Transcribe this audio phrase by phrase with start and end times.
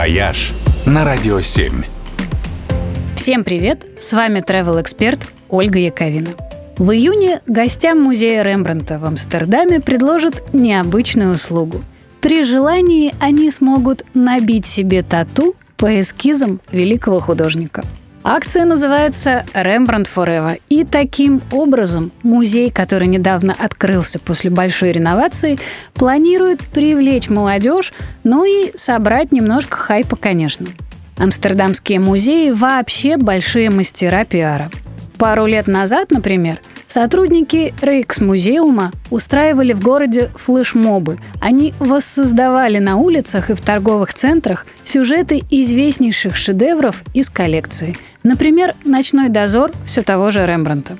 [0.00, 0.54] «Вояж»
[0.86, 1.82] на Радио 7.
[3.16, 3.84] Всем привет!
[3.98, 6.30] С вами travel-эксперт Ольга Яковина.
[6.78, 11.84] В июне гостям музея Рембрандта в Амстердаме предложат необычную услугу.
[12.22, 17.84] При желании они смогут набить себе тату по эскизам великого художника–
[18.22, 20.60] Акция называется «Рембрандт forever».
[20.68, 25.58] И таким образом музей, который недавно открылся после большой реновации,
[25.94, 30.66] планирует привлечь молодежь, ну и собрать немножко хайпа, конечно.
[31.16, 34.70] Амстердамские музеи вообще большие мастера пиара.
[35.16, 41.18] Пару лет назад, например, Сотрудники Рейкс-музеума устраивали в городе флешмобы.
[41.40, 47.96] Они воссоздавали на улицах и в торговых центрах сюжеты известнейших шедевров из коллекции.
[48.24, 50.96] Например, «Ночной дозор» все того же Рембранта.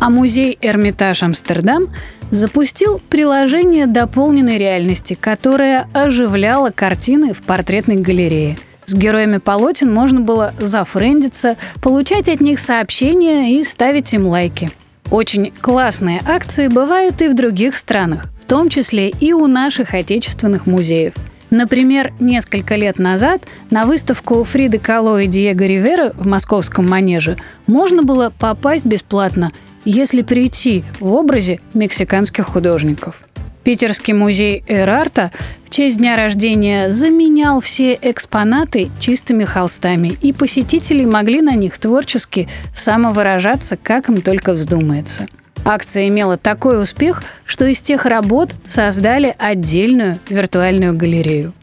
[0.00, 1.86] А музей «Эрмитаж Амстердам»
[2.30, 10.52] запустил приложение дополненной реальности, которое оживляло картины в портретной галерее– с героями полотен можно было
[10.58, 14.70] зафрендиться, получать от них сообщения и ставить им лайки–
[15.12, 20.66] очень классные акции бывают и в других странах, в том числе и у наших отечественных
[20.66, 21.12] музеев.
[21.50, 28.02] Например, несколько лет назад на выставку Фриды Кало и Диего Ривера в московском манеже можно
[28.02, 29.52] было попасть бесплатно,
[29.84, 33.20] если прийти в образе мексиканских художников.
[33.64, 35.30] Питерский музей Эрарта
[35.72, 43.78] честь дня рождения заменял все экспонаты чистыми холстами, и посетители могли на них творчески самовыражаться,
[43.78, 45.26] как им только вздумается.
[45.64, 51.54] Акция имела такой успех, что из тех работ создали отдельную виртуальную галерею.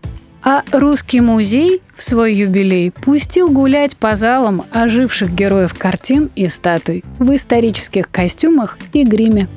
[0.41, 7.03] А русский музей в свой юбилей пустил гулять по залам оживших героев картин и статуй
[7.19, 9.47] в исторических костюмах и гриме.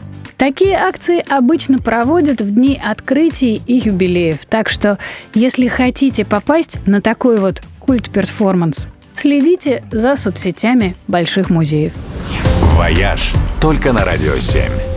[0.42, 4.98] Такие акции обычно проводят в дни открытий и юбилеев, так что
[5.34, 11.92] если хотите попасть на такой вот культ-перформанс, следите за соцсетями больших музеев.
[12.74, 14.91] «Вояж» только на «Радио 7».